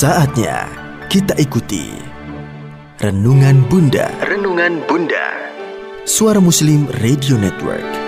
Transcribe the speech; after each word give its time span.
Saatnya 0.00 0.64
kita 1.12 1.36
ikuti 1.36 1.92
Renungan 3.04 3.68
Bunda. 3.68 4.08
Renungan 4.24 4.80
Bunda. 4.88 5.28
Suara 6.08 6.40
Muslim 6.40 6.88
Radio 7.04 7.36
Network. 7.36 7.99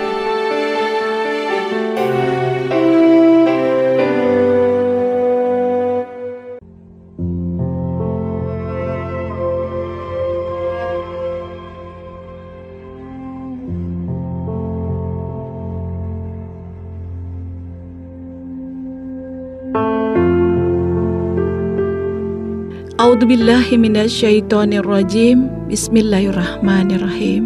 A'udzu 23.13 23.29
billahi 23.29 23.77
minasyaitonir 23.77 24.89
rajim. 24.89 25.45
Bismillahirrahmanirrahim. 25.69 27.45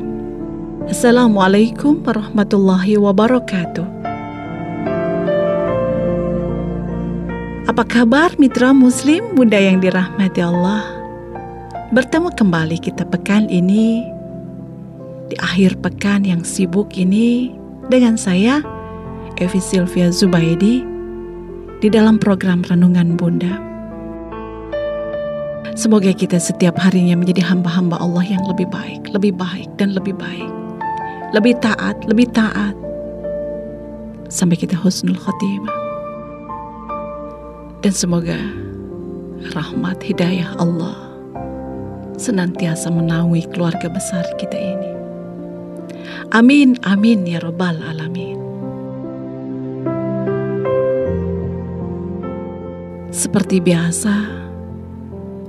Assalamualaikum 0.87 1.99
warahmatullahi 2.07 2.95
wabarakatuh. 2.95 3.83
Apa 7.67 7.83
kabar 7.83 8.31
mitra 8.39 8.71
muslim 8.71 9.35
Bunda 9.35 9.59
yang 9.59 9.83
dirahmati 9.83 10.39
Allah? 10.39 10.87
Bertemu 11.91 12.31
kembali 12.31 12.79
kita 12.79 13.03
pekan 13.03 13.51
ini 13.51 14.07
di 15.27 15.35
akhir 15.35 15.83
pekan 15.83 16.23
yang 16.23 16.47
sibuk 16.47 16.95
ini 16.95 17.51
dengan 17.91 18.15
saya 18.15 18.63
Evi 19.35 19.59
Sylvia 19.59 20.15
Zubaidi 20.15 20.79
di 21.83 21.91
dalam 21.91 22.15
program 22.15 22.63
Renungan 22.63 23.19
Bunda. 23.19 23.66
Semoga 25.77 26.09
kita 26.09 26.41
setiap 26.41 26.73
harinya 26.81 27.13
menjadi 27.13 27.45
hamba-hamba 27.53 28.01
Allah 28.01 28.25
yang 28.25 28.41
lebih 28.49 28.65
baik, 28.65 29.13
lebih 29.13 29.37
baik, 29.37 29.69
dan 29.77 29.93
lebih 29.93 30.17
baik. 30.17 30.49
Lebih 31.37 31.53
taat, 31.61 32.01
lebih 32.09 32.25
taat. 32.33 32.73
Sampai 34.25 34.57
kita 34.57 34.73
husnul 34.73 35.13
khotimah. 35.13 35.77
Dan 37.85 37.93
semoga 37.93 38.41
rahmat 39.53 40.01
hidayah 40.01 40.57
Allah 40.57 40.97
senantiasa 42.17 42.89
menaungi 42.89 43.45
keluarga 43.53 43.85
besar 43.85 44.25
kita 44.41 44.57
ini. 44.57 44.91
Amin, 46.33 46.73
amin 46.89 47.21
ya 47.29 47.37
robbal 47.37 47.77
alamin. 47.85 48.41
Seperti 53.13 53.61
biasa, 53.61 54.46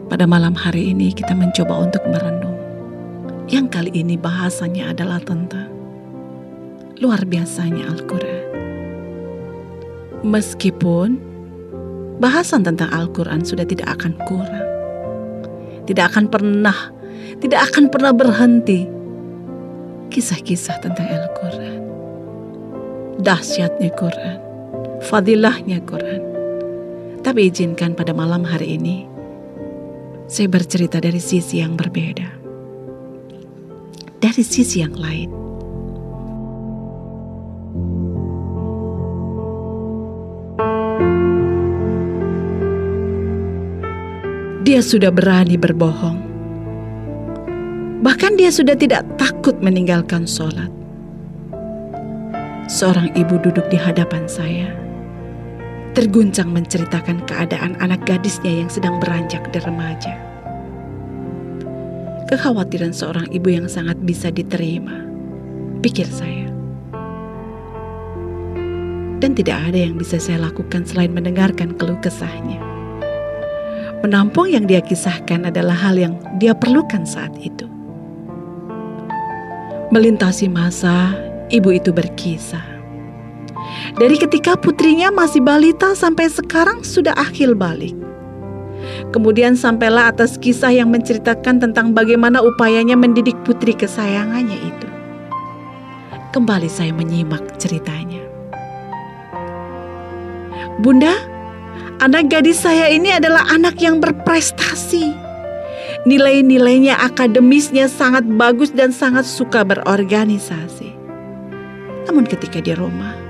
pada 0.08 0.24
malam 0.24 0.56
hari 0.56 0.96
ini 0.96 1.12
kita 1.12 1.36
mencoba 1.36 1.84
untuk 1.84 2.00
merenung. 2.08 2.56
Yang 3.48 3.66
kali 3.76 3.92
ini 3.92 4.16
bahasanya 4.16 4.96
adalah 4.96 5.20
tentang 5.20 5.68
luar 6.98 7.28
biasanya 7.28 7.92
Al-Quran. 7.92 8.44
Meskipun 10.24 11.20
bahasan 12.18 12.64
tentang 12.64 12.88
Al-Quran 12.88 13.44
sudah 13.44 13.68
tidak 13.68 14.00
akan 14.00 14.16
kurang. 14.24 14.68
Tidak 15.84 16.04
akan 16.04 16.28
pernah, 16.32 16.92
tidak 17.44 17.68
akan 17.72 17.92
pernah 17.92 18.12
berhenti. 18.16 18.88
Kisah-kisah 20.08 20.76
tentang 20.80 21.04
Al-Quran. 21.04 21.80
Dahsyatnya 23.20 23.92
Quran. 23.92 24.38
Fadilahnya 25.04 25.84
Quran. 25.84 26.22
Tapi 27.20 27.52
izinkan 27.52 27.92
pada 27.92 28.16
malam 28.16 28.40
hari 28.44 28.80
ini 28.80 29.17
saya 30.28 30.44
bercerita 30.44 31.00
dari 31.00 31.16
sisi 31.24 31.64
yang 31.64 31.72
berbeda. 31.72 32.28
Dari 34.20 34.44
sisi 34.44 34.84
yang 34.84 34.92
lain. 34.92 35.32
Dia 44.68 44.84
sudah 44.84 45.08
berani 45.08 45.56
berbohong. 45.56 46.20
Bahkan 48.04 48.36
dia 48.36 48.52
sudah 48.52 48.76
tidak 48.76 49.08
takut 49.16 49.56
meninggalkan 49.64 50.28
sholat. 50.28 50.68
Seorang 52.68 53.16
ibu 53.16 53.40
duduk 53.40 53.64
di 53.72 53.80
hadapan 53.80 54.28
saya 54.28 54.87
terguncang 55.98 56.54
menceritakan 56.54 57.26
keadaan 57.26 57.74
anak 57.82 58.06
gadisnya 58.06 58.62
yang 58.62 58.70
sedang 58.70 59.02
beranjak 59.02 59.42
remaja. 59.50 60.14
Kekhawatiran 62.30 62.94
seorang 62.94 63.26
ibu 63.34 63.50
yang 63.50 63.66
sangat 63.66 63.98
bisa 64.06 64.30
diterima, 64.30 64.94
pikir 65.82 66.06
saya. 66.06 66.46
Dan 69.18 69.34
tidak 69.34 69.58
ada 69.58 69.90
yang 69.90 69.98
bisa 69.98 70.22
saya 70.22 70.46
lakukan 70.46 70.86
selain 70.86 71.10
mendengarkan 71.10 71.74
keluh 71.74 71.98
kesahnya. 71.98 72.62
Menampung 74.06 74.54
yang 74.54 74.70
dia 74.70 74.78
kisahkan 74.78 75.50
adalah 75.50 75.74
hal 75.74 75.98
yang 75.98 76.14
dia 76.38 76.54
perlukan 76.54 77.02
saat 77.02 77.34
itu. 77.42 77.66
Melintasi 79.90 80.46
masa, 80.46 81.10
ibu 81.50 81.74
itu 81.74 81.90
berkisah 81.90 82.77
dari 83.96 84.20
ketika 84.20 84.58
putrinya 84.58 85.08
masih 85.08 85.40
balita 85.40 85.96
sampai 85.96 86.28
sekarang 86.28 86.84
sudah 86.84 87.16
akhil 87.16 87.56
balik. 87.56 87.96
Kemudian 89.14 89.56
sampailah 89.56 90.12
atas 90.12 90.36
kisah 90.36 90.72
yang 90.72 90.92
menceritakan 90.92 91.60
tentang 91.60 91.96
bagaimana 91.96 92.44
upayanya 92.44 92.94
mendidik 92.94 93.36
putri 93.42 93.72
kesayangannya 93.72 94.58
itu. 94.60 94.88
Kembali 96.36 96.68
saya 96.68 96.92
menyimak 96.92 97.56
ceritanya. 97.56 98.20
Bunda, 100.78 101.16
anak 102.04 102.30
gadis 102.30 102.62
saya 102.62 102.86
ini 102.92 103.10
adalah 103.10 103.48
anak 103.50 103.80
yang 103.80 103.98
berprestasi. 103.98 105.10
Nilai-nilainya 106.06 106.94
akademisnya 107.00 107.90
sangat 107.90 108.22
bagus 108.38 108.70
dan 108.70 108.94
sangat 108.94 109.26
suka 109.26 109.66
berorganisasi. 109.66 110.94
Namun 112.06 112.24
ketika 112.24 112.62
di 112.62 112.72
rumah, 112.78 113.27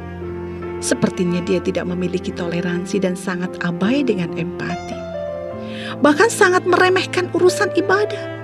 Sepertinya 0.78 1.42
dia 1.42 1.58
tidak 1.58 1.90
memiliki 1.90 2.30
toleransi 2.30 3.02
dan 3.02 3.18
sangat 3.18 3.58
abai 3.66 4.06
dengan 4.06 4.30
empati. 4.38 4.94
Bahkan 5.98 6.30
sangat 6.30 6.62
meremehkan 6.62 7.26
urusan 7.34 7.74
ibadah. 7.74 8.38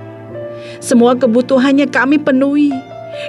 Semua 0.83 1.15
kebutuhannya 1.15 1.87
kami 1.87 2.19
penuhi. 2.19 2.75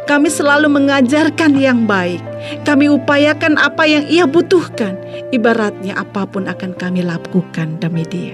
Kami 0.09 0.33
selalu 0.33 0.66
mengajarkan 0.66 1.53
yang 1.61 1.85
baik. 1.85 2.17
Kami 2.66 2.89
upayakan 2.89 3.61
apa 3.61 3.85
yang 3.85 4.09
ia 4.09 4.25
butuhkan. 4.25 4.97
Ibaratnya 5.29 5.93
apa 5.93 6.25
pun 6.25 6.49
akan 6.49 6.73
kami 6.73 7.05
lakukan 7.05 7.77
demi 7.77 8.01
dia. 8.09 8.33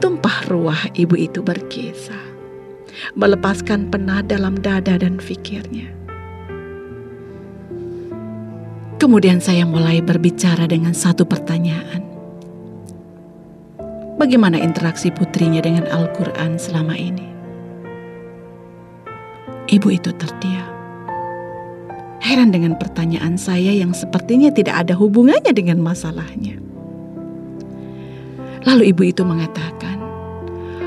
Tumpah 0.00 0.48
ruah 0.48 0.88
ibu 0.96 1.12
itu 1.20 1.44
berkisah. 1.44 2.32
Melepaskan 3.12 3.92
penat 3.92 4.32
dalam 4.32 4.56
dada 4.56 4.96
dan 4.96 5.20
fikirnya 5.20 6.03
Kemudian 8.94 9.42
saya 9.42 9.66
mulai 9.66 9.98
berbicara 9.98 10.70
dengan 10.70 10.94
satu 10.94 11.26
pertanyaan. 11.26 12.06
Bagaimana 14.14 14.56
interaksi 14.62 15.10
putrinya 15.10 15.58
dengan 15.58 15.90
Al-Quran 15.90 16.56
selama 16.56 16.94
ini? 16.94 17.26
Ibu 19.66 19.88
itu 19.90 20.14
terdiam. 20.14 20.70
Heran 22.22 22.54
dengan 22.54 22.78
pertanyaan 22.78 23.34
saya 23.34 23.74
yang 23.74 23.90
sepertinya 23.92 24.54
tidak 24.54 24.86
ada 24.86 24.94
hubungannya 24.94 25.50
dengan 25.50 25.82
masalahnya. 25.82 26.56
Lalu 28.64 28.94
ibu 28.94 29.02
itu 29.04 29.26
mengatakan 29.26 29.98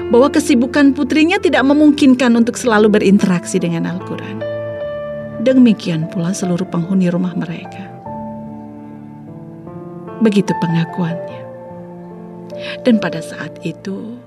bahwa 0.09 0.31
kesibukan 0.31 0.95
putrinya 0.95 1.37
tidak 1.37 1.67
memungkinkan 1.67 2.31
untuk 2.33 2.55
selalu 2.55 2.87
berinteraksi 2.89 3.59
dengan 3.59 3.85
Al-Quran. 3.85 4.39
Demikian 5.43 6.07
pula 6.09 6.31
seluruh 6.31 6.65
penghuni 6.65 7.11
rumah 7.11 7.35
mereka. 7.35 7.96
Begitu 10.21 10.49
pengakuannya. 10.57 11.41
Dan 12.81 12.97
pada 12.97 13.21
saat 13.21 13.53
itu, 13.61 14.17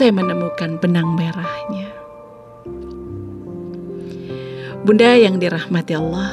saya 0.00 0.10
menemukan 0.16 0.80
benang 0.80 1.12
merahnya. 1.12 1.92
Bunda 4.84 5.16
yang 5.16 5.40
dirahmati 5.40 5.96
Allah, 5.96 6.32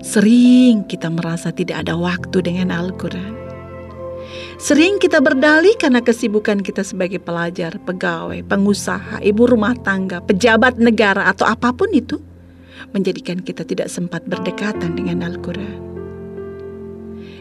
sering 0.00 0.84
kita 0.88 1.12
merasa 1.12 1.52
tidak 1.52 1.84
ada 1.84 1.96
waktu 1.96 2.40
dengan 2.40 2.72
Al-Quran. 2.72 3.36
Sering 4.60 4.98
kita 4.98 5.22
berdalih 5.22 5.76
karena 5.78 6.02
kesibukan 6.04 6.60
kita 6.60 6.82
sebagai 6.82 7.22
pelajar, 7.22 7.76
pegawai, 7.84 8.44
pengusaha, 8.44 9.22
ibu 9.24 9.44
rumah 9.46 9.76
tangga, 9.80 10.20
pejabat 10.24 10.80
negara, 10.80 11.30
atau 11.30 11.46
apa 11.46 11.70
pun 11.70 11.88
itu, 11.94 12.18
menjadikan 12.90 13.38
kita 13.40 13.62
tidak 13.62 13.86
sempat 13.92 14.26
berdekatan 14.26 14.98
dengan 14.98 15.24
Al-Quran. 15.24 15.87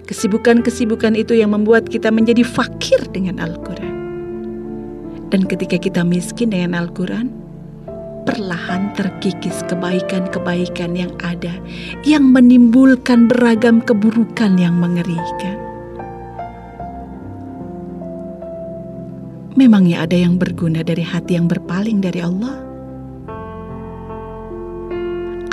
Kesibukan-kesibukan 0.07 1.19
itu 1.19 1.35
yang 1.35 1.51
membuat 1.51 1.91
kita 1.91 2.07
menjadi 2.15 2.47
fakir 2.47 3.03
dengan 3.11 3.43
Al-Quran. 3.43 3.95
Dan 5.27 5.43
ketika 5.43 5.75
kita 5.75 6.07
miskin 6.07 6.55
dengan 6.55 6.79
Al-Quran, 6.79 7.27
perlahan 8.23 8.95
terkikis 8.95 9.67
kebaikan-kebaikan 9.67 10.95
yang 10.95 11.11
ada 11.19 11.51
yang 12.07 12.23
menimbulkan 12.31 13.27
beragam 13.27 13.83
keburukan 13.83 14.55
yang 14.55 14.79
mengerikan. 14.79 15.59
Memangnya 19.59 20.07
ada 20.07 20.15
yang 20.15 20.39
berguna 20.39 20.87
dari 20.87 21.03
hati 21.03 21.35
yang 21.35 21.51
berpaling 21.51 21.99
dari 21.99 22.23
Allah? 22.23 22.66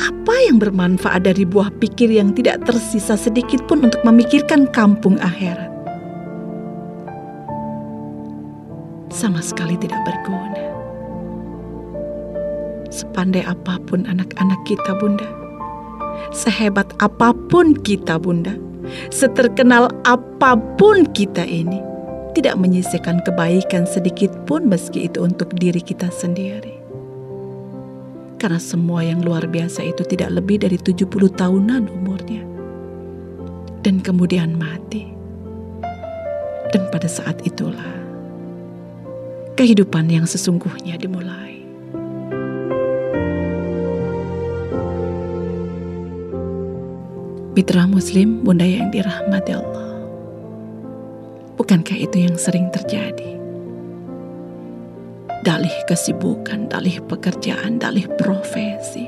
Apa 0.00 0.34
yang 0.50 0.58
bermanfaat 0.58 1.22
dari 1.28 1.46
buah 1.46 1.70
pikir 1.78 2.10
yang 2.10 2.34
tidak 2.34 2.66
tersisa 2.66 3.14
sedikit 3.14 3.62
pun 3.70 3.86
untuk 3.86 4.02
memikirkan 4.02 4.66
kampung 4.74 5.20
akhirat? 5.22 5.70
Sama 9.14 9.38
sekali 9.38 9.78
tidak 9.78 10.02
berguna. 10.02 10.62
Sepandai 12.90 13.46
apa 13.46 13.78
pun 13.86 14.06
anak-anak 14.06 14.60
kita, 14.66 14.94
Bunda. 14.98 15.26
Sehebat 16.34 16.90
apa 16.98 17.30
pun 17.50 17.74
kita, 17.74 18.18
Bunda. 18.18 18.54
Seterkenal 19.14 19.90
apa 20.04 20.58
pun 20.76 21.06
kita 21.14 21.46
ini, 21.46 21.78
tidak 22.34 22.58
menyisihkan 22.58 23.22
kebaikan 23.22 23.86
sedikit 23.86 24.30
pun 24.44 24.66
meski 24.66 25.06
itu 25.06 25.22
untuk 25.22 25.54
diri 25.58 25.80
kita 25.80 26.10
sendiri. 26.10 26.83
Karena 28.44 28.60
semua 28.60 29.00
yang 29.00 29.24
luar 29.24 29.48
biasa 29.48 29.80
itu 29.88 30.04
tidak 30.04 30.36
lebih 30.36 30.60
dari 30.60 30.76
70 30.76 31.08
tahunan 31.32 31.88
umurnya. 31.88 32.44
Dan 33.80 34.04
kemudian 34.04 34.52
mati. 34.60 35.08
Dan 36.68 36.84
pada 36.92 37.08
saat 37.08 37.40
itulah 37.48 37.96
kehidupan 39.56 40.12
yang 40.12 40.28
sesungguhnya 40.28 41.00
dimulai. 41.00 41.64
Mitra 47.56 47.88
Muslim, 47.88 48.44
Bunda 48.44 48.68
yang 48.68 48.92
dirahmati 48.92 49.56
Allah. 49.56 49.88
Bukankah 51.56 51.96
itu 51.96 52.28
yang 52.28 52.36
sering 52.36 52.68
terjadi? 52.68 53.33
Dalih 55.44 55.76
kesibukan, 55.84 56.72
dalih 56.72 57.04
pekerjaan, 57.04 57.76
dalih 57.76 58.08
profesi. 58.16 59.04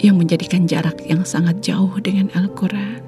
Yang 0.00 0.16
menjadikan 0.16 0.64
jarak 0.64 1.04
yang 1.04 1.28
sangat 1.28 1.60
jauh 1.60 1.92
dengan 2.00 2.32
Al-Quran. 2.32 3.04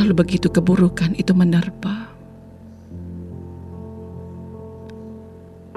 Lalu 0.00 0.12
begitu 0.16 0.48
keburukan 0.48 1.12
itu 1.20 1.36
menerpa. 1.36 2.08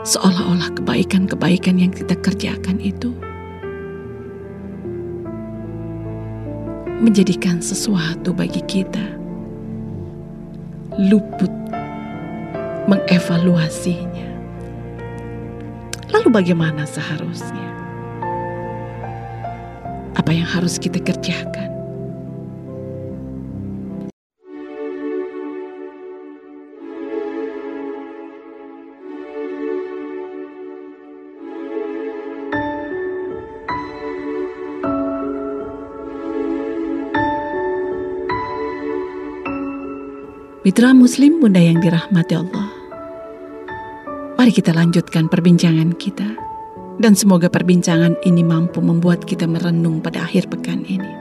Seolah-olah 0.07 0.71
kebaikan-kebaikan 0.79 1.83
yang 1.83 1.91
kita 1.91 2.15
kerjakan 2.15 2.79
itu 2.79 3.11
menjadikan 7.03 7.59
sesuatu 7.59 8.31
bagi 8.31 8.63
kita 8.63 9.22
luput 11.01 11.49
mengevaluasinya. 12.85 14.29
Lalu 16.13 16.29
bagaimana 16.29 16.85
seharusnya? 16.85 17.69
Apa 20.13 20.29
yang 20.29 20.45
harus 20.45 20.77
kita 20.77 21.01
kerjakan? 21.01 21.72
Mitra 40.63 40.95
Muslim 40.95 41.43
Bunda 41.43 41.59
yang 41.59 41.83
dirahmati 41.83 42.39
Allah. 42.39 42.71
Mari 44.39 44.47
kita 44.55 44.71
lanjutkan 44.71 45.27
perbincangan 45.27 45.91
kita. 45.99 46.39
Dan 47.03 47.19
semoga 47.19 47.51
perbincangan 47.51 48.15
ini 48.23 48.47
mampu 48.47 48.79
membuat 48.79 49.27
kita 49.27 49.43
merenung 49.43 49.99
pada 49.99 50.23
akhir 50.23 50.47
pekan 50.47 50.87
ini. 50.87 51.11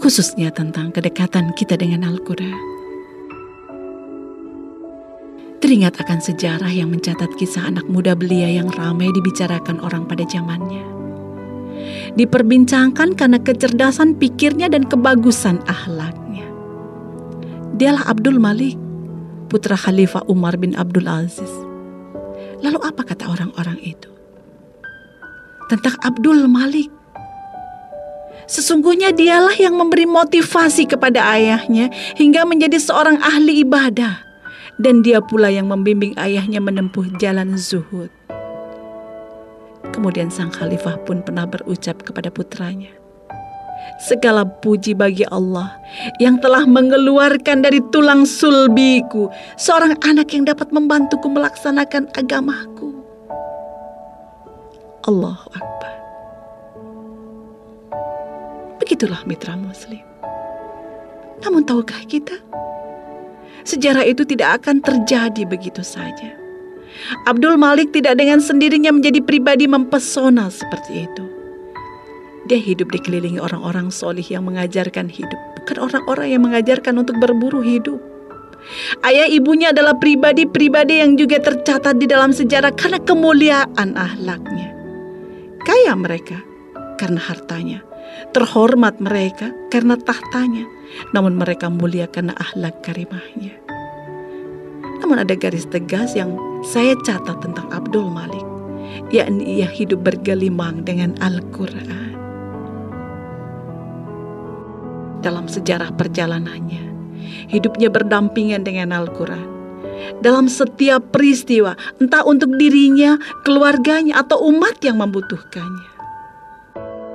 Khususnya 0.00 0.48
tentang 0.48 0.96
kedekatan 0.96 1.52
kita 1.52 1.76
dengan 1.76 2.08
Al-Quran. 2.08 2.56
Teringat 5.60 6.00
akan 6.00 6.24
sejarah 6.24 6.72
yang 6.72 6.88
mencatat 6.88 7.36
kisah 7.36 7.68
anak 7.68 7.84
muda 7.84 8.16
belia 8.16 8.48
yang 8.48 8.72
ramai 8.72 9.12
dibicarakan 9.12 9.76
orang 9.84 10.08
pada 10.08 10.24
zamannya 10.24 10.88
diperbincangkan 12.16 13.16
karena 13.16 13.38
kecerdasan 13.40 14.12
pikirnya 14.18 14.68
dan 14.68 14.84
kebagusan 14.84 15.62
akhlak. 15.64 16.19
Dialah 17.70 18.10
Abdul 18.10 18.42
Malik, 18.42 18.74
putra 19.46 19.78
Khalifah 19.78 20.26
Umar 20.26 20.58
bin 20.58 20.74
Abdul 20.74 21.06
Aziz. 21.06 21.50
Lalu 22.60 22.78
apa 22.82 23.06
kata 23.06 23.30
orang-orang 23.30 23.78
itu? 23.82 24.10
Tentang 25.70 25.94
Abdul 26.02 26.50
Malik. 26.50 26.90
Sesungguhnya 28.50 29.14
dialah 29.14 29.54
yang 29.54 29.78
memberi 29.78 30.02
motivasi 30.04 30.90
kepada 30.90 31.22
ayahnya 31.38 31.94
hingga 32.18 32.42
menjadi 32.42 32.82
seorang 32.82 33.22
ahli 33.22 33.62
ibadah. 33.62 34.18
Dan 34.80 35.06
dia 35.06 35.22
pula 35.22 35.52
yang 35.52 35.70
membimbing 35.70 36.18
ayahnya 36.18 36.58
menempuh 36.58 37.06
jalan 37.22 37.54
zuhud. 37.54 38.10
Kemudian 39.94 40.30
sang 40.30 40.50
khalifah 40.50 40.98
pun 41.06 41.22
pernah 41.22 41.46
berucap 41.46 42.02
kepada 42.02 42.30
putranya, 42.30 42.90
Segala 43.98 44.46
puji 44.46 44.94
bagi 44.94 45.26
Allah 45.28 45.74
yang 46.22 46.38
telah 46.38 46.62
mengeluarkan 46.68 47.66
dari 47.66 47.82
tulang 47.90 48.22
sulbiku 48.22 49.26
seorang 49.58 49.98
anak 50.06 50.30
yang 50.30 50.46
dapat 50.46 50.70
membantuku 50.70 51.26
melaksanakan 51.26 52.06
agamaku. 52.14 52.94
Allahu 55.08 55.48
Akbar. 55.56 55.94
Begitulah 58.78 59.24
mitra 59.26 59.56
muslim. 59.56 60.04
Namun 61.40 61.64
tahukah 61.64 62.04
kita? 62.04 62.36
Sejarah 63.64 64.04
itu 64.04 64.24
tidak 64.28 64.64
akan 64.64 64.80
terjadi 64.84 65.44
begitu 65.48 65.80
saja. 65.80 66.36
Abdul 67.24 67.56
Malik 67.56 67.96
tidak 67.96 68.20
dengan 68.20 68.44
sendirinya 68.44 68.92
menjadi 68.92 69.24
pribadi 69.24 69.64
mempesona 69.64 70.52
seperti 70.52 71.08
itu. 71.08 71.39
Dia 72.48 72.56
hidup 72.56 72.88
dikelilingi 72.88 73.36
orang-orang 73.36 73.92
solih 73.92 74.24
yang 74.24 74.48
mengajarkan 74.48 75.12
hidup, 75.12 75.40
bukan 75.60 75.76
orang-orang 75.76 76.28
yang 76.32 76.42
mengajarkan 76.44 76.96
untuk 76.96 77.20
berburu 77.20 77.60
hidup. 77.60 78.00
Ayah 79.04 79.28
ibunya 79.28 79.72
adalah 79.72 79.96
pribadi-pribadi 79.96 81.04
yang 81.04 81.16
juga 81.16 81.40
tercatat 81.40 81.96
di 82.00 82.08
dalam 82.08 82.32
sejarah 82.32 82.72
karena 82.76 83.00
kemuliaan 83.00 83.96
ahlaknya. 83.96 84.72
Kaya 85.64 85.92
mereka 85.96 86.40
karena 86.96 87.20
hartanya, 87.20 87.84
terhormat 88.32 89.00
mereka 89.00 89.52
karena 89.68 89.96
tahtanya, 90.00 90.64
namun 91.12 91.36
mereka 91.36 91.68
mulia 91.68 92.08
karena 92.08 92.32
ahlak 92.36 92.80
karimahnya. 92.84 93.56
Namun 95.00 95.24
ada 95.24 95.32
garis 95.36 95.64
tegas 95.68 96.12
yang 96.16 96.36
saya 96.60 96.96
catat 97.04 97.40
tentang 97.40 97.68
Abdul 97.72 98.12
Malik, 98.12 98.44
yakni 99.12 99.60
ia 99.60 99.68
hidup 99.68 100.04
bergelimang 100.04 100.84
dengan 100.84 101.16
Al-Quran 101.24 102.19
dalam 105.20 105.46
sejarah 105.46 105.94
perjalanannya. 105.94 106.88
Hidupnya 107.52 107.92
berdampingan 107.92 108.66
dengan 108.66 108.96
Al-Quran. 108.96 109.60
Dalam 110.24 110.48
setiap 110.48 111.12
peristiwa, 111.12 111.76
entah 112.00 112.24
untuk 112.24 112.56
dirinya, 112.56 113.20
keluarganya, 113.44 114.24
atau 114.24 114.40
umat 114.48 114.80
yang 114.80 114.98
membutuhkannya. 114.98 115.92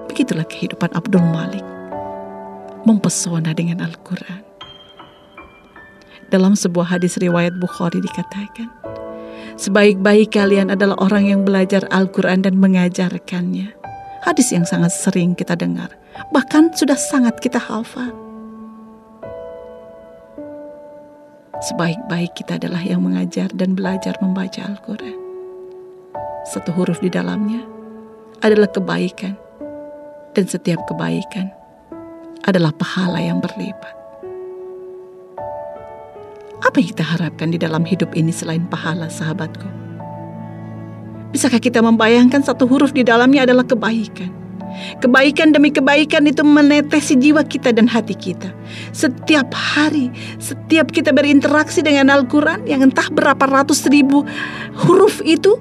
Begitulah 0.05 0.45
kehidupan 0.45 0.93
Abdul 0.93 1.25
Malik. 1.25 1.65
Mempesona 2.85 3.57
dengan 3.57 3.81
Al-Quran. 3.81 4.45
Dalam 6.29 6.53
sebuah 6.53 6.97
hadis 6.97 7.17
riwayat 7.17 7.57
Bukhari 7.57 7.97
dikatakan, 8.01 8.69
Sebaik-baik 9.55 10.35
kalian 10.35 10.67
adalah 10.67 11.00
orang 11.00 11.31
yang 11.31 11.41
belajar 11.47 11.88
Al-Quran 11.88 12.43
dan 12.43 12.59
mengajarkannya. 12.59 13.85
Hadis 14.25 14.50
yang 14.50 14.65
sangat 14.65 14.89
sering 14.89 15.38
kita 15.38 15.53
dengar 15.53 15.94
bahkan 16.34 16.74
sudah 16.74 16.98
sangat 16.98 17.38
kita 17.38 17.62
hafal. 17.62 18.10
Sebaik-baik 21.62 22.34
kita 22.34 22.58
adalah 22.58 22.82
yang 22.82 23.05
mengajar 23.05 23.53
dan 23.53 23.77
belajar 23.77 24.17
membaca 24.25 24.65
Al-Quran. 24.65 25.17
Satu 26.50 26.74
huruf 26.74 26.98
di 27.05 27.13
dalamnya 27.13 27.62
adalah 28.41 28.70
kebaikan, 28.70 29.38
dan 30.34 30.46
setiap 30.50 30.82
kebaikan 30.89 31.53
adalah 32.50 32.74
pahala 32.74 33.22
yang 33.22 33.38
berlipat. 33.38 33.94
Apa 36.65 36.82
yang 36.82 36.89
kita 36.98 37.05
harapkan 37.05 37.53
di 37.53 37.62
dalam 37.62 37.86
hidup 37.86 38.10
ini 38.17 38.34
selain 38.34 38.65
pahala, 38.65 39.05
sahabatku? 39.05 39.85
Bisakah 41.36 41.60
kita 41.60 41.84
membayangkan 41.84 42.48
satu 42.48 42.63
huruf 42.63 42.96
di 42.96 43.04
dalamnya 43.04 43.44
adalah 43.44 43.68
kebaikan? 43.68 44.32
Kebaikan 45.04 45.51
demi 45.51 45.68
kebaikan 45.68 46.24
itu 46.32 46.48
menetesi 46.48 47.20
jiwa 47.20 47.44
kita 47.44 47.75
dan 47.75 47.92
hati 47.92 48.15
kita. 48.15 48.56
Setiap 48.96 49.51
hari, 49.51 50.15
setiap 50.39 50.96
kita 50.96 51.12
berinteraksi 51.12 51.84
dengan 51.84 52.08
Al-Quran 52.08 52.63
yang 52.63 52.88
entah 52.88 53.12
berapa 53.12 53.51
ratus 53.51 53.84
ribu 53.92 54.24
huruf 54.80 55.20
itu, 55.27 55.60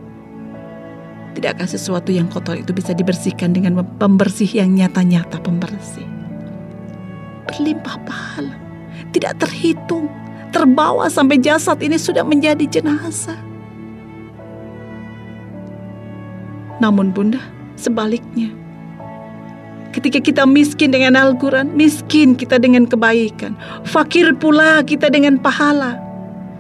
tidakkah 1.35 1.67
sesuatu 1.67 2.15
yang 2.15 2.31
kotor 2.31 2.55
itu 2.55 2.71
bisa 2.71 2.95
dibersihkan 2.95 3.51
dengan 3.51 3.83
pembersih 3.99 4.47
yang 4.47 4.79
nyata-nyata 4.79 5.43
pembersih? 5.43 6.07
Berlimpah 7.51 7.99
pahala, 8.07 8.55
tidak 9.11 9.43
terhitung, 9.43 10.07
terbawa 10.55 11.11
sampai 11.11 11.43
jasad 11.43 11.83
ini 11.83 11.99
sudah 11.99 12.23
menjadi 12.23 12.63
jenazah. 12.63 13.54
Namun 16.83 17.15
bunda, 17.15 17.39
sebaliknya, 17.79 18.51
Ketika 19.95 20.19
kita 20.19 20.43
miskin 20.43 20.91
dengan 20.91 21.15
Al-Quran, 21.15 21.71
miskin 21.79 22.35
kita 22.35 22.59
dengan 22.59 22.83
kebaikan. 22.83 23.55
Fakir 23.87 24.35
pula 24.35 24.83
kita 24.83 25.07
dengan 25.07 25.39
pahala. 25.39 25.95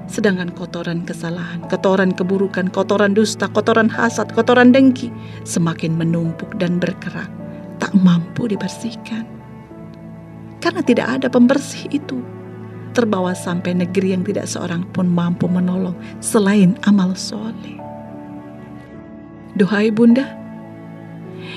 Sedangkan 0.06 0.54
kotoran 0.54 1.02
kesalahan, 1.02 1.66
kotoran 1.66 2.14
keburukan, 2.14 2.71
kotoran 2.71 3.11
dusta, 3.11 3.50
kotoran 3.50 3.90
hasad, 3.90 4.30
kotoran 4.38 4.71
dengki 4.71 5.11
semakin 5.42 5.99
menumpuk 5.99 6.47
dan 6.62 6.78
berkerak, 6.78 7.26
tak 7.83 7.90
mampu 7.99 8.47
dibersihkan. 8.47 9.26
Karena 10.62 10.87
tidak 10.87 11.18
ada 11.18 11.26
pembersih 11.26 11.90
itu. 11.90 12.23
Terbawa 12.94 13.35
sampai 13.35 13.75
negeri 13.75 14.14
yang 14.14 14.23
tidak 14.23 14.47
seorang 14.47 14.87
pun 14.94 15.11
mampu 15.11 15.50
menolong 15.50 15.99
selain 16.23 16.78
amal 16.87 17.18
soleh. 17.18 17.83
Duhai 19.54 19.94
bunda, 19.94 20.26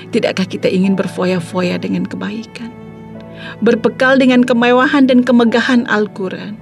Tidakkah 0.08 0.48
kita 0.48 0.68
ingin 0.68 0.96
berfoya-foya 0.96 1.76
dengan 1.80 2.08
kebaikan? 2.08 2.72
Berbekal 3.60 4.18
dengan 4.18 4.42
kemewahan 4.44 5.08
dan 5.08 5.22
kemegahan 5.22 5.84
Al-Quran. 5.88 6.56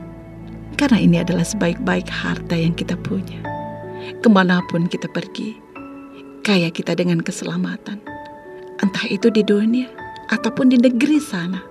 Karena 0.76 0.98
ini 1.00 1.16
adalah 1.22 1.46
sebaik-baik 1.46 2.10
harta 2.10 2.52
yang 2.52 2.76
kita 2.76 2.98
punya. 3.00 3.40
Ke 4.20 4.28
mana 4.28 4.60
pun 4.68 4.86
kita 4.86 5.08
pergi, 5.08 5.56
kaya 6.44 6.68
kita 6.68 6.92
dengan 6.92 7.22
keselamatan. 7.24 8.02
Entah 8.84 9.06
itu 9.08 9.32
di 9.32 9.40
dunia 9.40 9.88
ataupun 10.28 10.68
di 10.68 10.76
negeri 10.76 11.16
sana. 11.16 11.62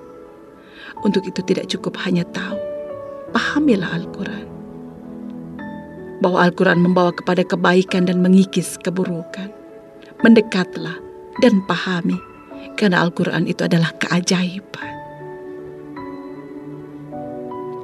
Untuk 1.05 1.21
itu 1.27 1.45
tidak 1.45 1.69
cukup 1.69 2.01
hanya 2.01 2.25
tahu, 2.33 2.57
pahamilah 3.29 3.93
Al-Quran. 3.93 4.54
Bahwa 6.23 6.47
Al-Quran 6.47 6.79
membawa 6.79 7.11
kepada 7.11 7.43
kebaikan 7.43 8.07
dan 8.07 8.23
mengikis 8.23 8.79
keburukan. 8.81 9.51
Mendekatlah 10.23 10.95
dan 11.43 11.59
pahami 11.67 12.17
karena 12.79 13.03
Al-Quran 13.03 13.47
itu 13.47 13.63
adalah 13.63 13.91
keajaiban. 13.99 14.93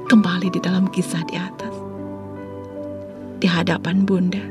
Kembali 0.08 0.48
di 0.52 0.60
dalam 0.60 0.88
kisah 0.92 1.24
di 1.28 1.36
atas. 1.40 1.72
Di 3.40 3.48
hadapan 3.48 4.04
bunda, 4.04 4.44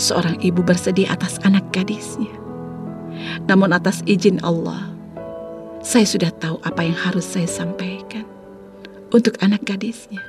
seorang 0.00 0.38
ibu 0.40 0.62
bersedih 0.62 1.10
atas 1.10 1.36
anak 1.42 1.66
gadisnya. 1.74 2.30
Namun 3.50 3.74
atas 3.74 4.00
izin 4.06 4.40
Allah, 4.46 4.96
saya 5.82 6.06
sudah 6.06 6.30
tahu 6.40 6.56
apa 6.64 6.84
yang 6.86 6.96
harus 6.96 7.26
saya 7.26 7.48
sampaikan 7.48 8.24
untuk 9.12 9.36
anak 9.44 9.64
gadisnya, 9.66 10.22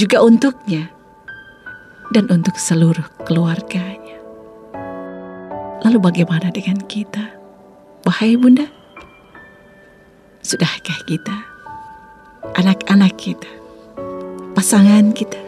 juga 0.00 0.22
untuknya, 0.24 0.88
dan 2.14 2.30
untuk 2.30 2.54
seluruh 2.58 3.06
keluarganya. 3.26 4.18
Lalu 5.82 5.98
bagaimana 6.02 6.50
dengan 6.50 6.78
kita? 6.86 7.34
Wahai 8.06 8.38
bunda, 8.38 8.66
sudahkah 10.42 11.02
kita, 11.10 11.36
anak-anak 12.54 13.14
kita, 13.18 13.50
pasangan 14.54 15.10
kita, 15.10 15.42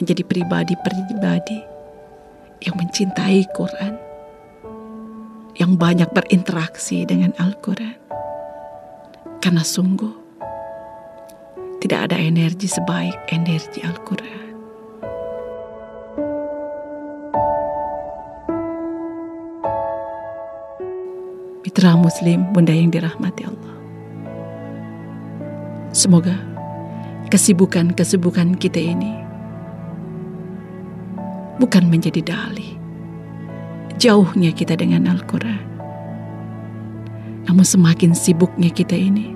menjadi 0.00 0.24
pribadi-pribadi 0.24 1.60
yang 2.64 2.74
mencintai 2.80 3.44
Quran, 3.52 3.94
yang 5.60 5.76
banyak 5.76 6.08
berinteraksi 6.08 7.04
dengan 7.04 7.36
Al-Quran. 7.36 8.00
Karena 9.44 9.60
sungguh 9.60 10.24
tidak 11.84 12.08
ada 12.08 12.16
energi 12.16 12.64
sebaik 12.64 13.28
energi 13.28 13.84
Al-Quran. 13.84 14.43
Mitra 21.74 21.98
Muslim, 21.98 22.54
Bunda 22.54 22.70
yang 22.70 22.94
dirahmati 22.94 23.50
Allah. 23.50 23.74
Semoga 25.90 26.38
kesibukan-kesibukan 27.34 28.54
kita 28.62 28.78
ini 28.78 29.10
bukan 31.58 31.90
menjadi 31.90 32.22
dalih 32.22 32.78
jauhnya 33.98 34.54
kita 34.54 34.78
dengan 34.78 35.18
Al-Quran. 35.18 35.66
Namun 37.50 37.66
semakin 37.66 38.14
sibuknya 38.14 38.70
kita 38.70 38.94
ini, 38.94 39.34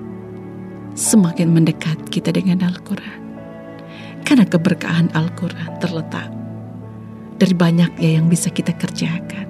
semakin 0.95 1.51
mendekat 1.51 2.07
kita 2.07 2.31
dengan 2.31 2.63
Al-Quran. 2.63 3.19
Karena 4.23 4.47
keberkahan 4.47 5.11
Al-Quran 5.11 5.75
terletak 5.83 6.31
dari 7.35 7.51
banyaknya 7.51 8.15
yang 8.15 8.31
bisa 8.31 8.47
kita 8.47 8.71
kerjakan 8.79 9.48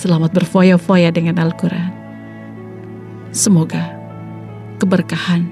Selamat 0.00 0.32
berfoya-foya 0.32 1.12
dengan 1.12 1.36
Al-Quran. 1.36 1.92
Semoga 3.36 3.92
keberkahan 4.80 5.44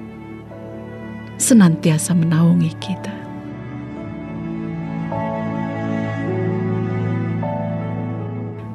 senantiasa 1.37 2.17
menaungi 2.17 2.73
kita. 2.81 3.13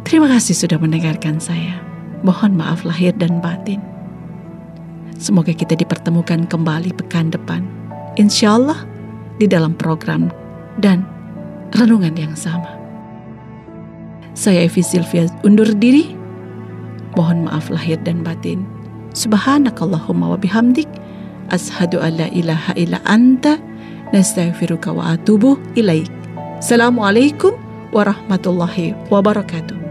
Terima 0.06 0.30
kasih 0.30 0.53
sudah 0.53 0.77
mendengarkan 0.77 1.42
saya. 1.42 1.82
Mohon 2.22 2.62
maaf 2.62 2.86
lahir 2.86 3.18
dan 3.18 3.42
batin. 3.42 3.82
Semoga 5.18 5.58
kita 5.58 5.74
dipertemukan 5.74 6.46
kembali 6.53 6.94
pekan 7.01 7.34
depan. 7.34 7.65
Insya 8.22 8.62
Allah 8.62 8.77
di 9.42 9.50
dalam 9.50 9.74
program 9.74 10.30
dan 10.77 11.01
renungan 11.74 12.13
yang 12.13 12.38
sama. 12.38 12.82
Saya 14.33 14.65
Evi 14.65 14.81
Silvia 14.81 15.29
undur 15.45 15.69
diri. 15.77 16.17
Mohon 17.13 17.45
maaf 17.45 17.69
lahir 17.69 18.01
dan 18.01 18.25
batin. 18.25 18.65
Subhanakallahumma 19.13 20.33
wa 20.33 20.37
bihamdik. 20.41 20.89
Ashadu 21.53 22.01
an 22.01 22.17
la 22.17 22.27
ilaha 22.33 22.73
illa 22.73 22.97
anta. 23.05 23.61
Nastaghfiruka 24.09 24.89
wa 24.89 25.13
atubu 25.13 25.61
ilaik. 25.77 26.09
Assalamualaikum 26.57 27.53
warahmatullahi 27.93 28.97
wabarakatuh. 29.13 29.82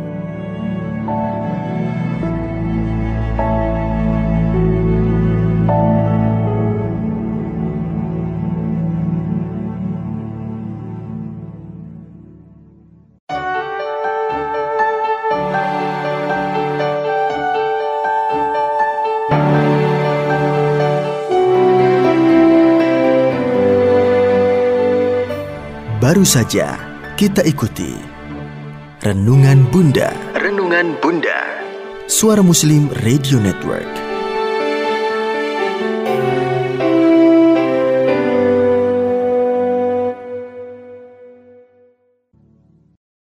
Baru 26.13 26.29
saja 26.29 26.77
kita 27.17 27.41
ikuti 27.41 27.97
Renungan 29.01 29.65
Bunda. 29.73 30.13
Renungan 30.37 30.93
Bunda. 31.01 31.41
Suara 32.05 32.45
Muslim 32.45 32.93
Radio 33.01 33.41
Network. 33.41 34.12